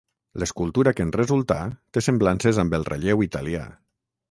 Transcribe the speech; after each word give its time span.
L’escultura 0.43 0.93
que 0.99 1.05
en 1.07 1.11
resultà 1.17 1.59
té 1.97 2.03
semblances 2.07 2.63
amb 2.65 2.77
el 2.81 2.91
relleu 2.91 3.25
italià. 3.31 3.65